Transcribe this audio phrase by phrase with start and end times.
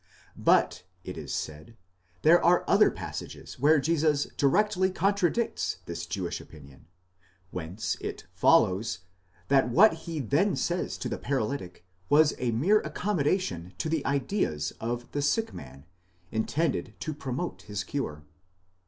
[0.35, 1.77] But, it is said,
[2.23, 4.25] there are other passages where Jesus.
[4.35, 6.87] directly contradicts this Jewish opinion;
[7.51, 9.01] whence it follows,
[9.47, 14.73] that what he then says to the paralytic was a mere accommodation to the ideas
[14.81, 15.85] of the sick man,
[16.31, 18.23] intended to promote his cure.